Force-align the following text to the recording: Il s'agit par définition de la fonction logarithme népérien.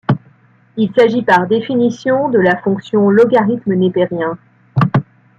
Il 0.77 0.91
s'agit 0.97 1.21
par 1.21 1.45
définition 1.45 2.27
de 2.29 2.39
la 2.39 2.57
fonction 2.63 3.11
logarithme 3.11 3.75
népérien. 3.75 4.35